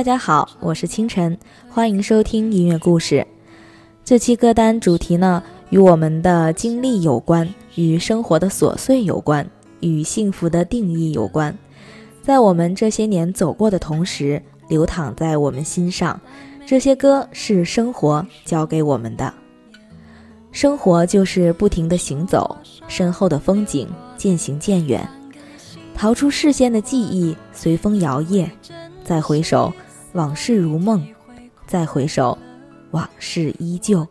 [0.00, 1.36] 大家好，我是清晨，
[1.68, 3.26] 欢迎收听音乐故事。
[4.02, 9.46] 这期歌单主题呢，与我们的经历有关，与生活的琐碎有关，
[9.80, 11.54] 与幸福的定义有关。
[12.22, 16.18] 在我们这些年走过的同时，流淌在我们心上。
[16.64, 19.34] 这些歌是生活教给我们的。
[20.50, 22.56] 生活就是不停的行走，
[22.88, 23.86] 身后的风景
[24.16, 25.06] 渐行渐远，
[25.94, 28.48] 逃出视线的记忆随风摇曳，
[29.04, 29.70] 再回首，
[30.12, 31.00] 往事如梦；
[31.66, 32.36] 再回首，
[32.90, 34.06] 往事依旧。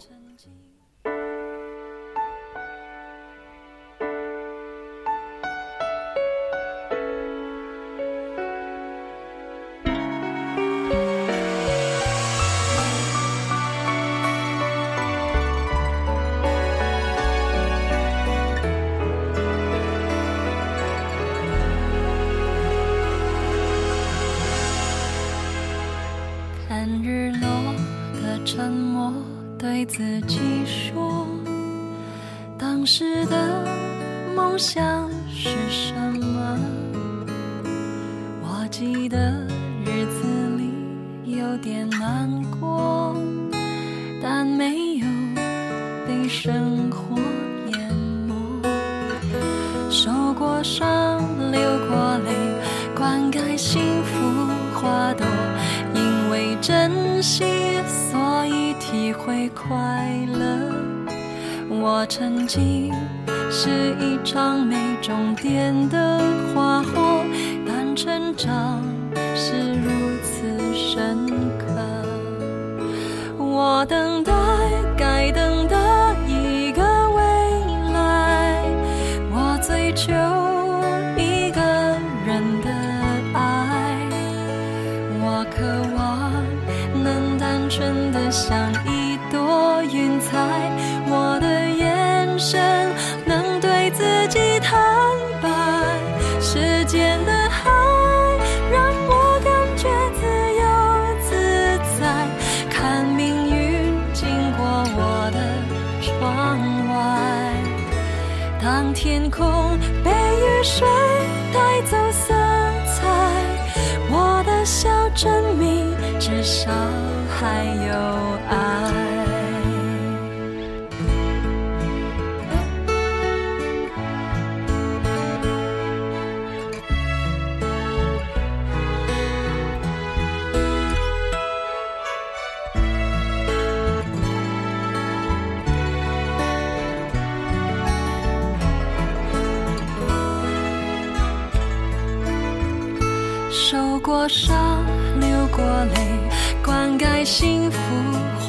[61.91, 62.93] 我曾经
[63.49, 66.21] 是一场没终点的
[66.53, 67.23] 花火，
[67.65, 68.79] 但成长
[69.35, 69.89] 是如
[70.21, 71.25] 此深
[71.57, 71.65] 刻。
[73.39, 74.31] 我等待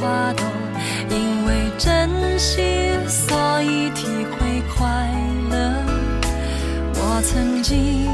[0.01, 0.45] 花朵。
[1.09, 4.87] 因为珍惜，所以体会快
[5.51, 5.57] 乐。
[6.95, 8.09] 我曾经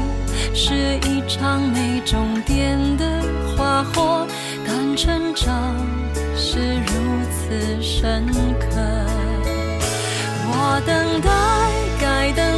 [0.53, 3.21] 是一场没终点的
[3.55, 4.27] 花火，
[4.65, 5.75] 但成长
[6.35, 6.91] 是如
[7.31, 8.25] 此深
[8.59, 8.81] 刻。
[10.49, 11.29] 我等待
[11.99, 12.56] 该等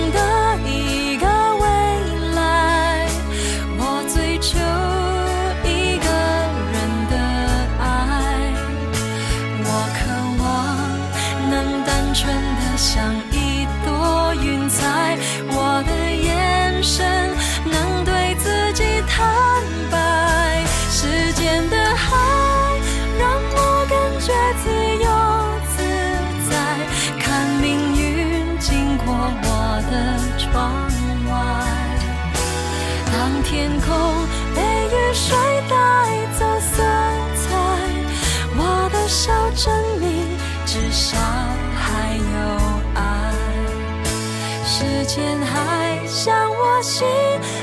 [46.82, 47.08] 心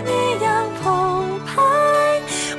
[0.05, 1.63] 一样澎湃，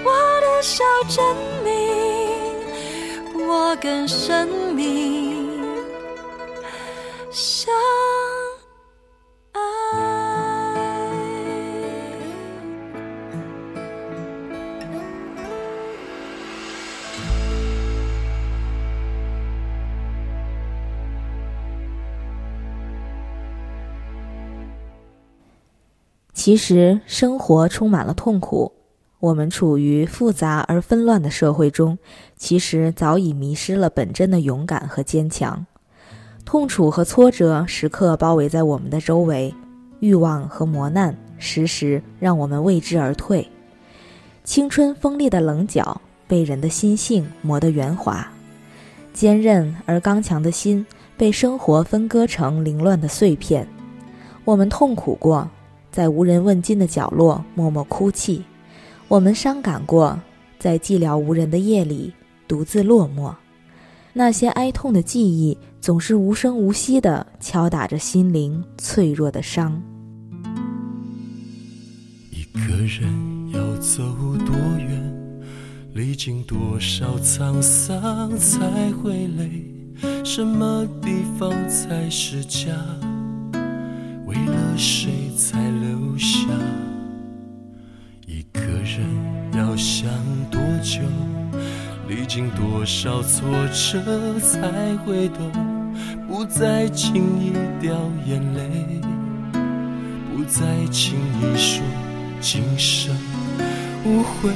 [0.04, 0.12] 我
[0.42, 1.24] 的笑证
[1.64, 5.27] 明我更神秘
[26.38, 28.72] 其实生活充满了痛苦，
[29.20, 31.98] 我们处于复杂而纷乱的社会中，
[32.38, 35.66] 其实早已迷失了本真的勇敢和坚强。
[36.46, 39.52] 痛楚和挫折时刻包围在我们的周围，
[40.00, 43.50] 欲望和磨难时时让我们为之而退。
[44.44, 48.32] 青春锋利的棱角，被人的心性磨得圆滑，
[49.12, 50.86] 坚韧而刚强的心
[51.18, 53.68] 被生活分割成凌乱的碎片。
[54.46, 55.50] 我们痛苦过，
[55.98, 58.44] 在无人问津的角落默默哭泣；
[59.08, 60.22] 我们伤感过，
[60.60, 62.14] 在寂寥无人的夜里
[62.48, 63.34] 独自落寞。
[64.14, 69.82] 那些哀痛的记忆，总是无声无息地敲打着心灵脆弱的伤。
[72.30, 74.04] 一个人要走
[74.46, 75.42] 多远，
[75.96, 79.66] 历经多少沧桑才会累？
[80.24, 82.70] 什么地方才是家？
[84.28, 85.67] 为了谁才
[92.38, 95.52] 经多少挫折才会懂，
[96.28, 97.52] 不再轻易
[97.82, 97.98] 掉
[98.28, 99.02] 眼泪，
[100.32, 100.62] 不再
[100.92, 101.82] 轻易说
[102.40, 103.12] 今生
[104.06, 104.52] 无悔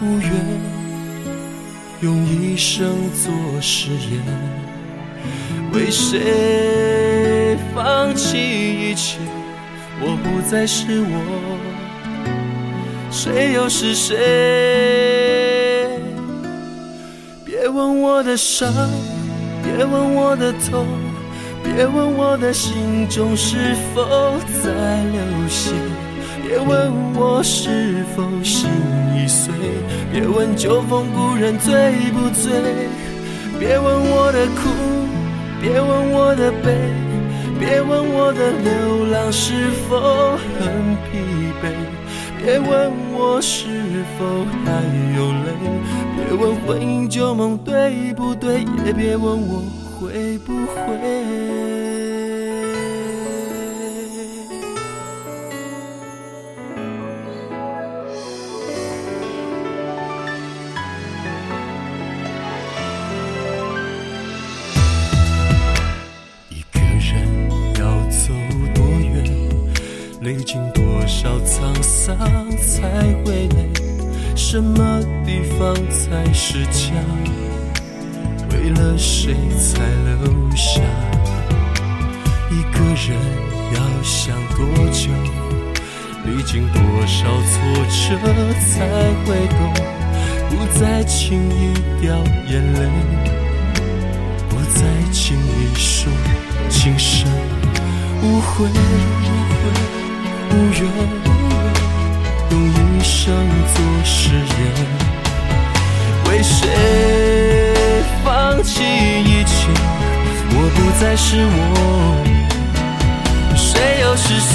[0.00, 0.32] 无怨，
[2.00, 3.30] 用一生做
[3.60, 4.22] 誓言，
[5.74, 9.18] 为谁放弃一切？
[10.00, 11.58] 我不再是我，
[13.10, 15.11] 谁又是谁？
[17.72, 18.70] 别问我的伤，
[19.64, 20.86] 别问我的痛，
[21.64, 24.04] 别问我的心中是否
[24.62, 25.72] 在流血，
[26.42, 28.68] 别问我是否心
[29.16, 29.54] 已碎，
[30.12, 31.72] 别问酒逢故人醉
[32.12, 32.52] 不醉，
[33.58, 34.68] 别问我的苦，
[35.58, 36.76] 别问我的悲，
[37.58, 41.16] 别问我的流浪是否很疲
[41.62, 41.72] 惫。
[42.44, 43.68] 别问我是
[44.18, 44.82] 否还
[45.16, 45.54] 有泪，
[46.16, 49.62] 别问婚姻旧梦对不对，也别问我
[49.94, 51.91] 会不会。
[71.22, 72.18] 少沧桑
[72.58, 72.82] 才
[73.24, 73.70] 会累？
[74.34, 76.90] 什么地方才是家？
[78.50, 80.82] 为了谁才留下？
[82.50, 83.16] 一个人
[83.72, 85.12] 要想多久？
[86.24, 87.54] 历经多少挫
[87.86, 88.18] 折
[88.74, 88.84] 才
[89.24, 89.60] 会懂？
[90.50, 92.16] 不再轻易掉
[92.50, 92.90] 眼泪，
[94.48, 94.80] 不再
[95.12, 96.12] 轻易说
[96.68, 97.30] 今生
[98.24, 98.66] 无悔
[100.52, 100.80] 无怨，
[102.50, 102.54] 用
[102.98, 103.24] 一生
[103.74, 104.40] 做誓言，
[106.28, 106.68] 为谁
[108.22, 109.52] 放弃一切？
[110.54, 111.56] 我不再是我，
[113.56, 114.54] 谁又是谁？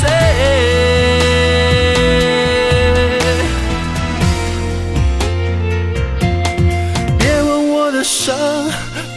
[7.17, 8.35] 别问我的伤，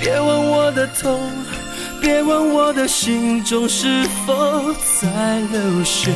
[0.01, 1.31] 别问我的痛，
[2.01, 6.11] 别问我的心中是否在流血，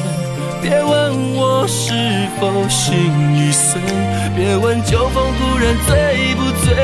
[0.64, 1.92] 别问我是
[2.40, 2.96] 否心
[3.36, 3.78] 已碎，
[4.34, 6.74] 别问酒逢故人醉不醉，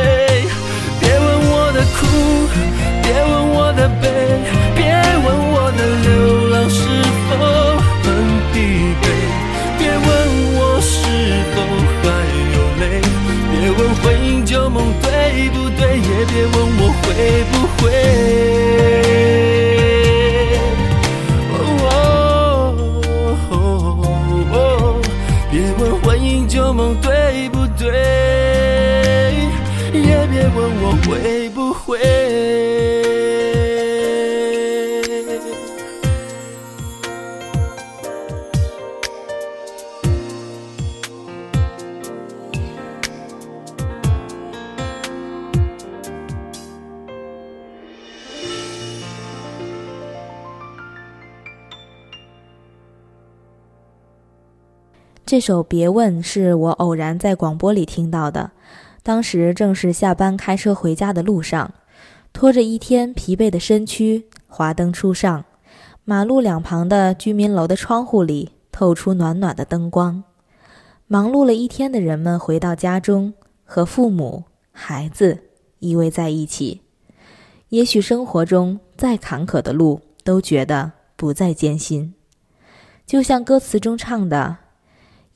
[1.00, 2.04] 别问我的苦，
[3.02, 4.04] 别问我的悲，
[4.76, 4.84] 别
[5.24, 6.08] 问我的流
[6.50, 6.84] 浪是
[7.30, 7.30] 否
[8.04, 8.04] 很
[8.52, 8.54] 疲
[9.00, 9.04] 惫，
[9.78, 10.06] 别问
[10.58, 10.92] 我是
[11.54, 11.56] 否
[12.02, 12.04] 还
[12.52, 13.00] 有泪，
[13.50, 17.08] 别问婚姻旧梦对不对，也别问我会
[17.50, 19.09] 不会。
[26.48, 27.90] 旧梦对不对，
[29.92, 33.19] 也别问我会不会。
[55.30, 58.50] 这首《别问》是我偶然在广播里听到的，
[59.04, 61.72] 当时正是下班开车回家的路上，
[62.32, 65.44] 拖着一天疲惫的身躯，华灯初上，
[66.04, 70.24] 马路两旁的居民楼的窗户里透出暖暖的灯光。
[71.06, 73.32] 忙碌了一天的人们回到家中，
[73.62, 75.38] 和父母、孩子
[75.78, 76.80] 依偎在一起。
[77.68, 82.14] 也许生活中再坎坷的路，都觉得不再艰辛。
[83.06, 84.56] 就像歌词中唱的。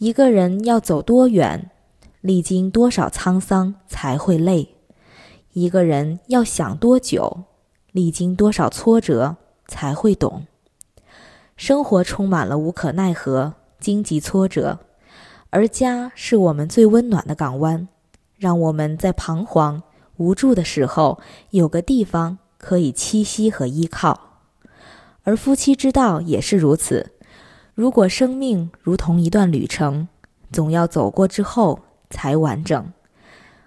[0.04, 1.70] 一个人要走多远，
[2.20, 4.68] 历经多少沧桑才会累；
[5.54, 7.44] 一个人要想多久，
[7.90, 10.46] 历经多少挫折才会懂。
[11.56, 14.80] 生活充满了无可奈何、荆棘挫折，
[15.48, 17.88] 而家是我们最温暖的港湾，
[18.36, 19.82] 让我们在彷徨
[20.18, 21.18] 无助的时候
[21.48, 24.20] 有个地方可以栖息和依靠。
[25.22, 27.13] 而夫妻之道也是如此。
[27.74, 30.06] 如果生命如同一段旅程，
[30.52, 32.92] 总要走过之后才完整。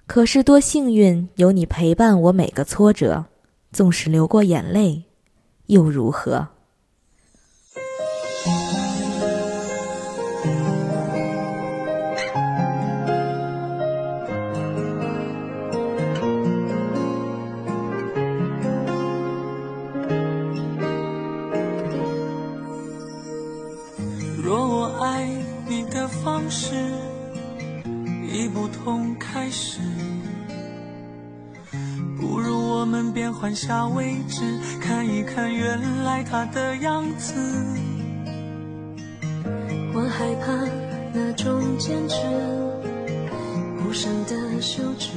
[0.06, 3.26] 可是多幸运有你陪伴我每个挫折，
[3.74, 5.04] 纵使流过眼泪，
[5.66, 6.48] 又如何？
[26.50, 26.76] 是
[28.32, 29.80] 已不同开始，
[32.20, 34.42] 不如我们变换下位置，
[34.80, 37.34] 看一看原来他的样子。
[39.94, 40.54] 我害怕
[41.14, 42.18] 那种坚持，
[43.84, 45.10] 无声的休止，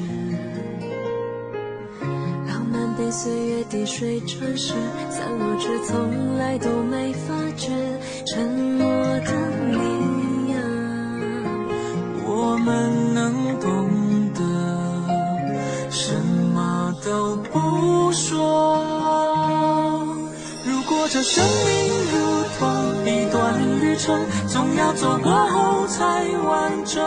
[2.48, 4.74] 浪漫被岁月滴水穿石，
[5.10, 7.68] 散落却从来都没发觉，
[8.26, 8.89] 沉默
[21.12, 27.04] 这生命如同一段旅程，总要走过后才完整。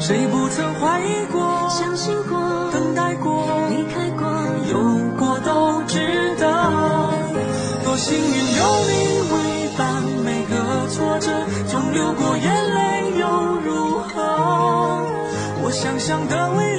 [0.00, 4.26] 谁不曾怀疑过、相信过，等待过、离开过，
[4.70, 4.78] 有
[5.18, 6.50] 过都值得。
[7.84, 11.30] 多幸运有你为伴，每个挫折，
[11.68, 13.28] 总流过眼泪又
[13.62, 15.04] 如何？
[15.62, 16.69] 我想象的未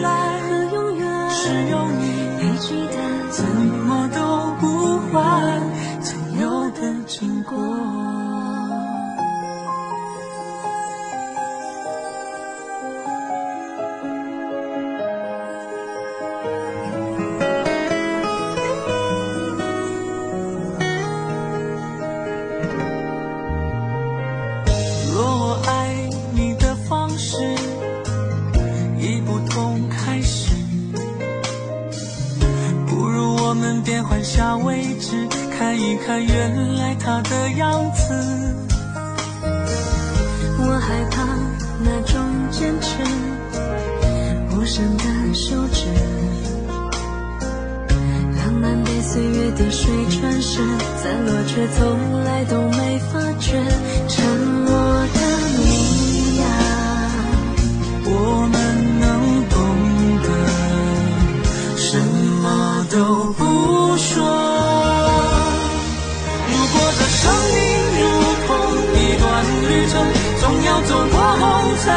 [62.92, 62.98] 都
[63.38, 64.22] 不说。
[66.50, 67.58] 如果这生命
[68.02, 68.04] 如
[68.46, 68.50] 同
[68.94, 69.24] 一段
[69.64, 69.94] 旅程，
[70.42, 71.42] 总要走过后
[71.78, 71.88] 才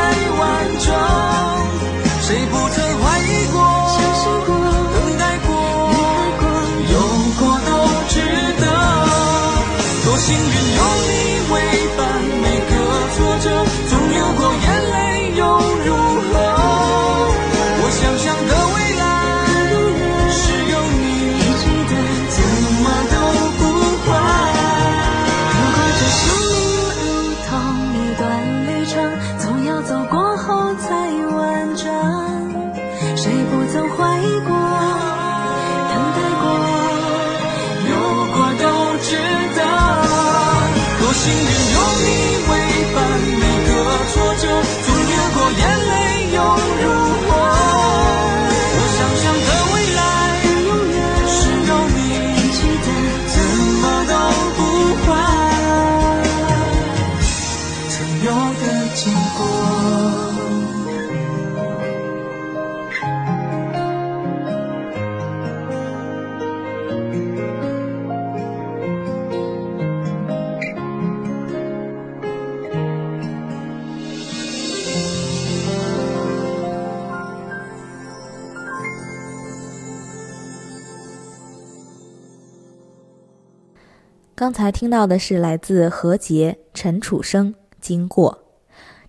[84.44, 88.44] 刚才听到的是来自何洁、陈楚生《经过》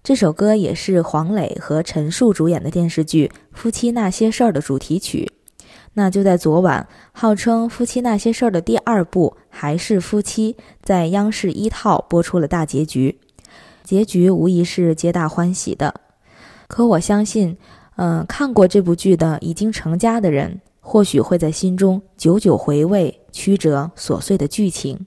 [0.02, 5.30] 这首歌，也是黄磊和陈数主演的电视剧《夫妻那些事儿》的主题曲。
[5.96, 13.20] 那就在昨晚，号称《夫妻那些事儿》的第二部《还是夫妻》在央视一套播出了大结局，
[13.84, 15.94] 结局无疑是皆大欢喜的。
[16.70, 17.58] 可我相信，
[17.98, 25.06] 嗯、看过这部剧的已经成家的人，或许会在心中久久回味曲折琐碎的剧情。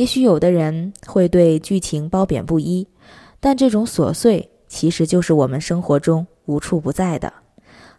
[0.00, 2.88] 也许有的人会对剧情褒贬不一，
[3.38, 7.30] 但这种琐碎其实就是我们生活中无处不在的，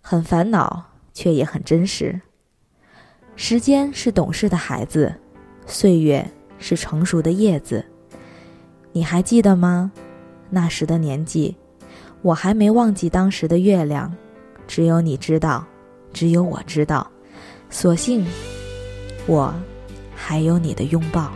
[0.02, 2.20] 很烦恼，却也很真实。
[3.36, 5.14] 时间是懂事的孩子，
[5.68, 6.28] 岁月
[6.58, 7.86] 是成熟的叶子。
[8.92, 9.92] 你还记得吗？
[10.50, 11.56] 那时的年纪，
[12.24, 14.12] 我还没忘记当时的月亮。
[14.68, 15.64] 只有你知道，
[16.12, 17.08] 只有我知道。
[17.70, 18.26] 所幸，
[19.28, 19.54] 我
[20.16, 21.32] 还有你的拥抱。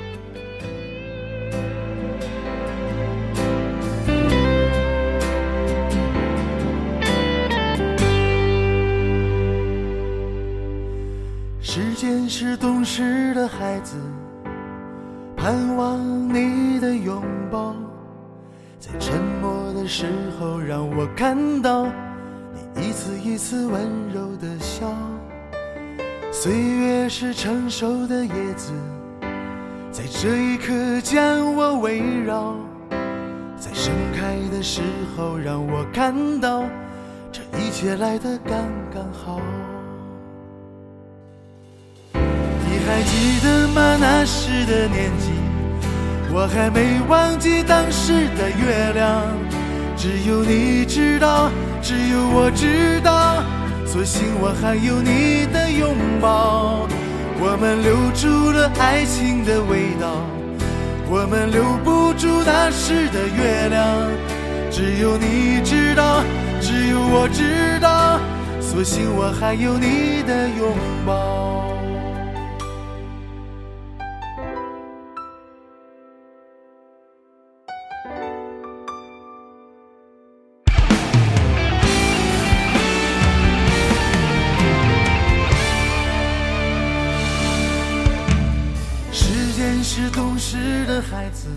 [12.27, 13.95] 是懂事的孩子，
[15.35, 15.99] 盼望
[16.33, 17.75] 你的拥抱，
[18.79, 20.07] 在沉默的时
[20.39, 21.85] 候让我看到
[22.53, 24.91] 你一次一次温柔的笑。
[26.31, 28.71] 岁月是成熟的叶子，
[29.91, 32.55] 在这一刻将我围绕，
[33.57, 34.81] 在盛开的时
[35.15, 36.63] 候让我看到
[37.31, 38.57] 这一切来得刚
[38.93, 39.39] 刚好。
[42.85, 43.97] 还记得吗？
[43.99, 45.31] 那时的年纪，
[46.31, 49.23] 我还没忘记当时的月亮。
[49.97, 51.49] 只有你知道，
[51.81, 53.43] 只有我知道，
[53.87, 56.87] 所幸我还有你的拥抱。
[57.39, 60.21] 我们留住了爱情的味道，
[61.09, 64.09] 我们留不住那时的月亮。
[64.69, 66.23] 只有你知道，
[66.61, 68.19] 只有我知道，
[68.61, 70.71] 所幸我还有你的拥
[71.05, 71.74] 抱。
[90.25, 90.57] 懂事
[90.87, 91.47] 的孩子，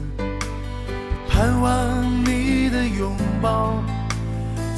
[1.26, 3.82] 盼望你的拥抱，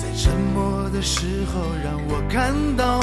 [0.00, 3.00] 在沉默的时候让我看到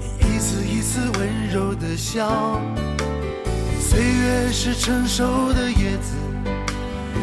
[0.00, 2.60] 你一次一次温柔的笑。
[3.80, 6.16] 岁月是成熟的叶子，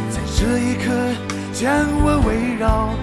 [0.10, 0.90] 在这一刻
[1.52, 1.70] 将
[2.02, 2.96] 我围绕，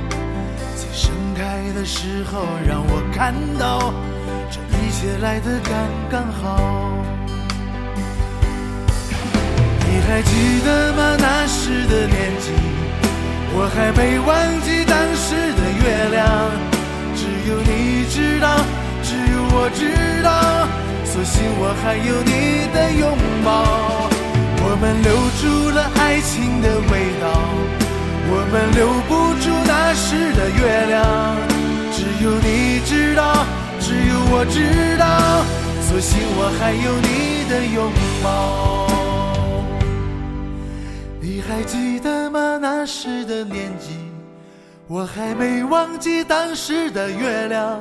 [0.75, 3.93] 在盛开的时候让我看到
[4.51, 5.75] 这一切来得刚
[6.11, 7.02] 刚好。
[10.07, 11.17] 还记得吗？
[11.19, 12.51] 那时的年纪，
[13.55, 14.31] 我还没忘
[14.63, 16.51] 记当时的月亮。
[17.15, 18.47] 只有你知道，
[19.03, 20.69] 只有我知道，
[21.05, 24.11] 所幸我还有你的拥抱。
[24.65, 27.27] 我们留住了爱情的味道，
[28.29, 31.37] 我们留不住那时的月亮。
[31.93, 33.47] 只有你知道，
[33.81, 35.45] 只有我知道，
[35.89, 38.82] 所幸我还有你的拥抱。
[41.25, 42.59] 你还记得吗？
[42.61, 43.95] 那时的年纪，
[44.89, 47.79] 我还没忘记当时的月亮。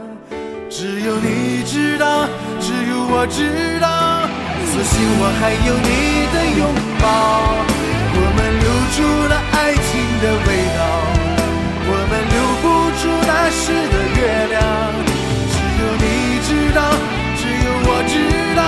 [0.70, 2.30] 只有你知道，
[2.62, 3.50] 只有我知
[3.82, 4.30] 道，
[4.70, 6.70] 所幸我还有你的拥
[7.02, 7.58] 抱。
[8.14, 9.90] 我们留住了爱情
[10.22, 10.80] 的味道，
[11.90, 14.22] 我们留不住那时的月
[14.54, 14.62] 亮。
[15.50, 16.06] 只有你
[16.46, 16.94] 知道，
[17.42, 18.14] 只有我知
[18.54, 18.62] 道，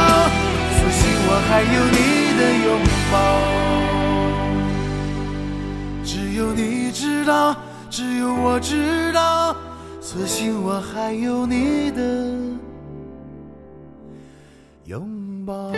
[0.74, 2.74] 所幸我还有你的拥
[3.14, 3.93] 抱。
[6.34, 7.56] 只有你知道，
[7.92, 9.56] 只有我知道，
[10.02, 12.02] 所幸我还有你的
[14.86, 15.72] 拥抱。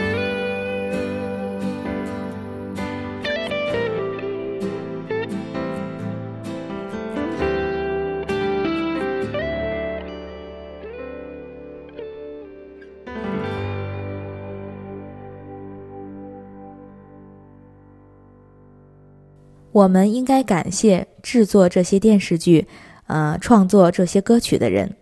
[19.75, 22.65] 我们应该感谢制作这些电视剧，
[23.07, 24.95] 呃，创作这些歌曲的人。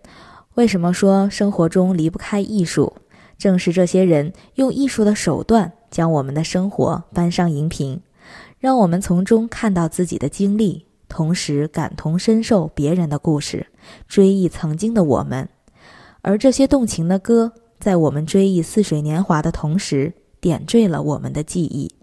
[0.54, 2.92] 为什么说生活中离不开艺术？
[3.38, 8.00] 正是这些人用艺术的手段，将我们的生活搬上荧屏，
[8.58, 13.68] 让我们从中看到自己的经历，同时感同身受别人的故事，
[14.08, 15.48] 追忆曾经的我们。
[16.20, 21.94] 而这些动情的歌，在我们追忆似水年华的同时，点缀了我们的记忆。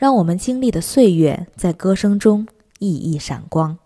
[0.00, 3.76] 让我们经历的岁月在歌声中熠熠闪光。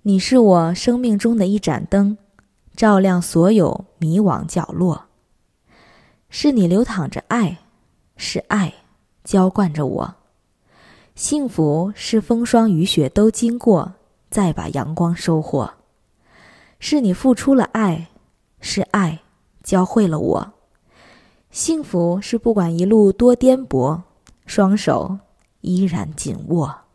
[0.00, 2.16] 你是我生命中的一盏灯，
[2.74, 5.04] 照亮所有迷惘角落。
[6.30, 7.58] 是你流淌着爱，
[8.16, 8.72] 是爱
[9.24, 10.14] 浇灌着我。
[11.14, 13.92] 幸福是风霜雨雪都经过，
[14.30, 15.70] 再把阳光收获。
[16.80, 18.08] 是你付出了爱，
[18.62, 19.20] 是爱
[19.62, 20.52] 教会了我。
[21.50, 24.00] 幸福是不管一路多颠簸。
[24.48, 25.18] 双手
[25.60, 26.87] 依然紧握。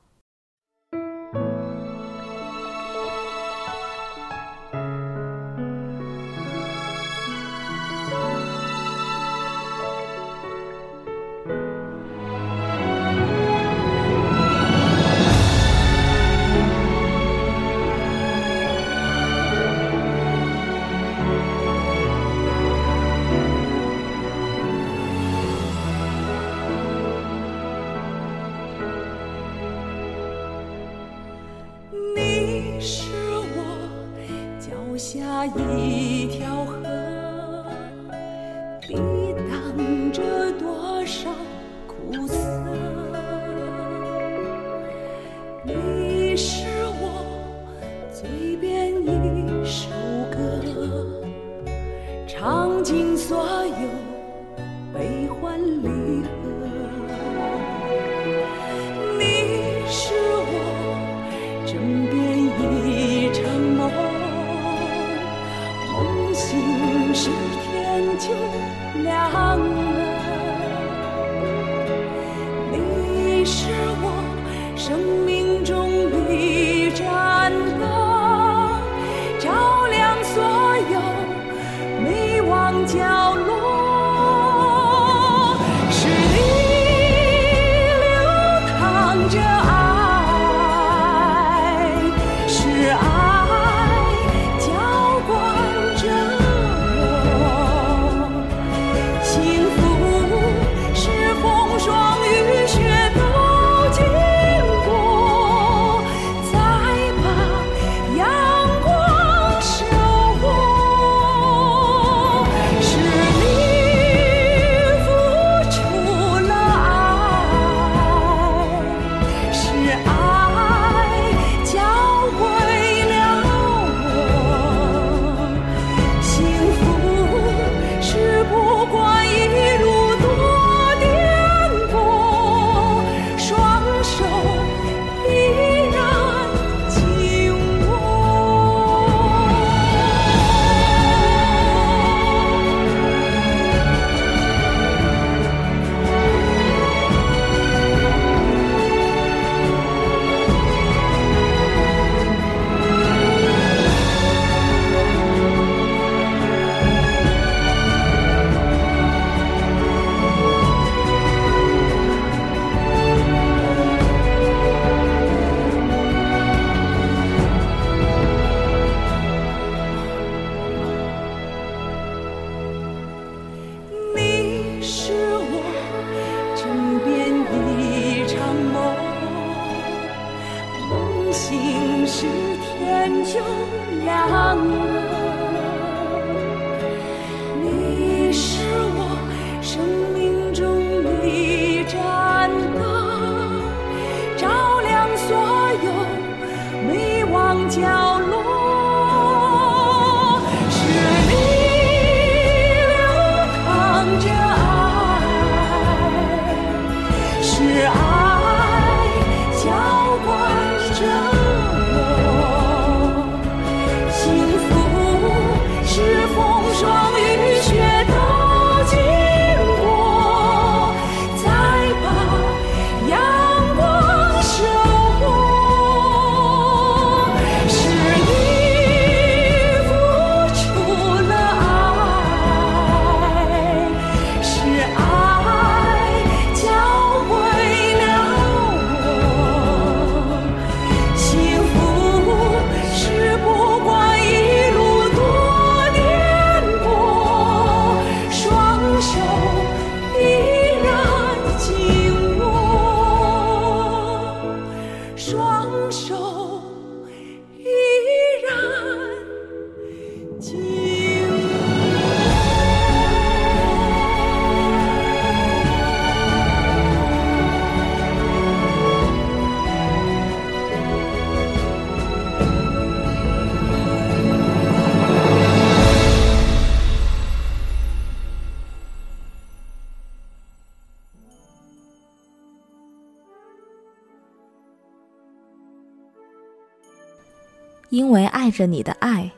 [288.13, 289.31] 因为爱着你的爱，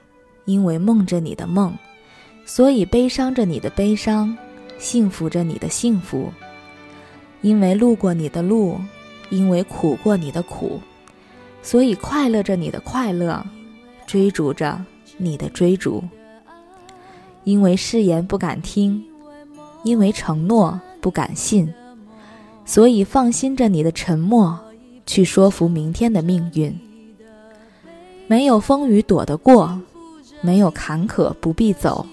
[0.43, 1.73] 因为梦着你的梦，
[2.45, 4.37] 所以悲伤着你的悲伤，
[4.77, 6.29] 幸福着你的幸福。
[7.39, 8.77] 因为路过你的路，
[9.29, 10.81] 因为苦过你的苦，
[11.61, 13.41] 所以快乐着你的快乐，
[14.05, 14.83] 追逐着
[15.15, 16.03] 你的追逐。
[17.45, 19.01] 因为誓言不敢听，
[19.85, 21.73] 因为承诺不敢信，
[22.65, 24.59] 所以放心着你的沉默，
[25.05, 26.77] 去说服明天的命运。
[28.27, 29.79] 没有风雨躲得过，
[30.41, 32.05] 没有坎坷不必走，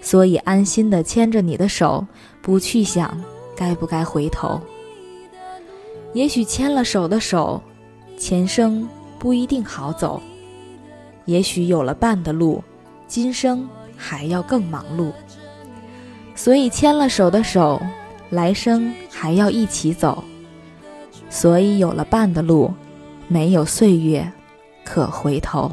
[0.00, 2.06] 所以安心的牵着你的手，
[2.42, 3.18] 不去想
[3.56, 4.60] 该不该回头。
[6.12, 7.62] 也许牵了手的手，
[8.18, 8.86] 前生
[9.18, 10.20] 不一定好走；
[11.24, 12.62] 也许有了伴的路，
[13.06, 13.66] 今生
[13.96, 15.10] 还要更忙碌。
[16.34, 17.80] 所以牵了手的手，
[18.28, 20.22] 来生还要一起走。
[21.30, 22.70] 所以有了伴的路，
[23.28, 24.30] 没有岁月
[24.84, 25.70] 可回头。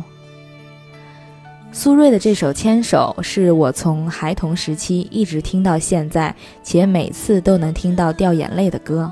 [1.71, 9.11] 苏芮的这首《牵手》是我从孩童时期一直听到现在，且每次都能听到掉眼泪的歌，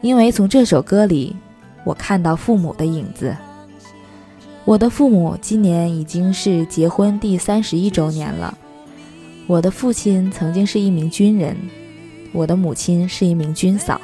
[0.00, 1.36] 因为从这首歌里，
[1.84, 3.36] 我看到父母的影子。
[4.64, 8.56] 我的父母今年已经是结婚第三十一周年了。
[9.46, 11.56] 我的父亲曾经是一名军人，
[12.32, 14.00] 我的母亲是一名军嫂。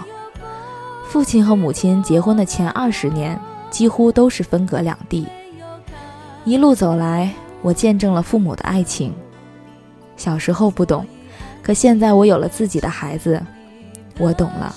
[1.09, 3.39] 父亲和母亲结婚的前二十年，
[3.75, 5.27] 几乎都是分隔两地。
[6.45, 7.29] 一路走来，
[7.61, 9.13] 我见证了父母的爱情。
[10.17, 11.05] 小时候不懂，
[11.61, 13.43] 可现在我有了自己的孩子，
[14.17, 14.73] 我懂了。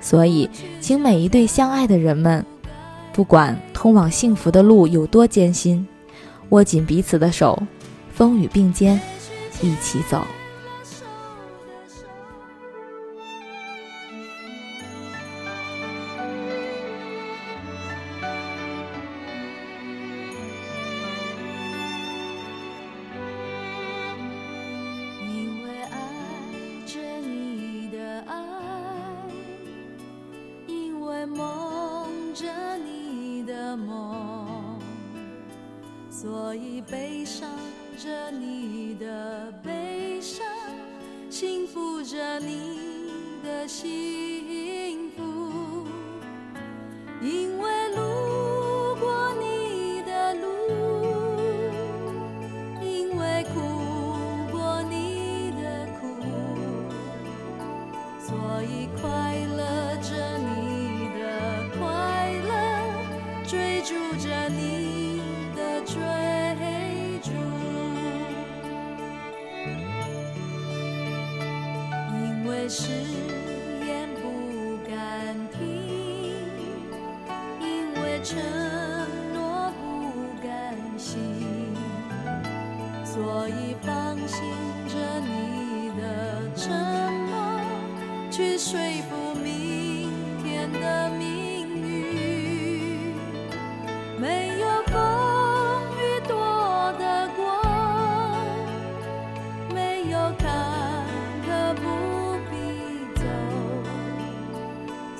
[0.00, 0.48] 所以，
[0.80, 2.42] 请每一对相爱的人们，
[3.12, 5.86] 不管通往幸福的路有多艰辛，
[6.48, 7.62] 握紧彼此的手，
[8.14, 8.98] 风雨并肩，
[9.60, 10.24] 一起走。
[42.08, 44.77] 着你的心。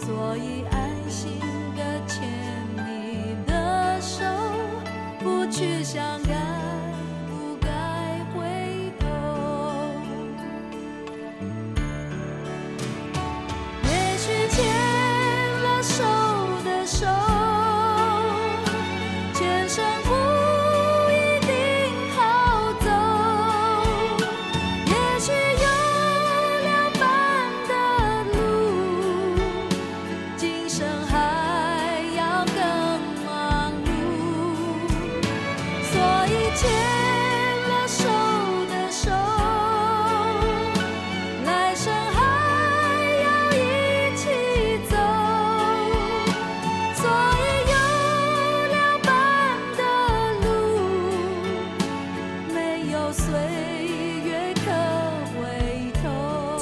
[0.08, 1.47] 所以安心。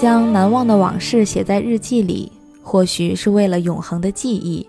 [0.07, 2.31] 将难忘的往事写在日记里，
[2.63, 4.65] 或许是为了永恒的记忆，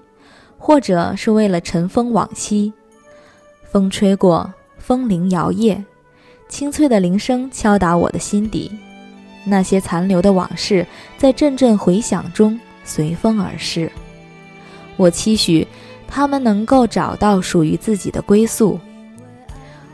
[0.58, 2.73] 或者是为了尘封往昔。
[3.71, 5.84] 风吹过，风铃摇曳，
[6.50, 8.71] 清脆的铃声敲打我的心底。
[9.45, 10.84] 那些残留的往事，
[11.19, 13.91] 在阵阵回响中随风而逝。
[14.95, 15.67] 我期许
[16.08, 18.80] 他们能够找到属于自己的归宿。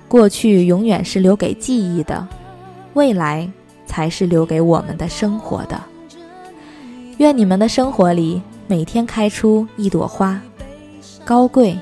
[0.08, 2.25] 过去永远是留给记忆的，
[2.93, 3.51] 未来。
[3.93, 5.79] 才是留给我们的生活的。
[7.17, 10.41] 愿你们的生活里每天开出一朵花，
[11.23, 11.77] 高贵、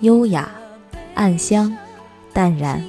[0.00, 0.48] 优雅、
[1.16, 1.76] 暗香、
[2.32, 2.80] 淡然。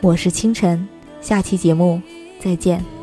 [0.00, 0.88] 我是清晨，
[1.20, 2.00] 下期节目
[2.40, 2.93] 再见。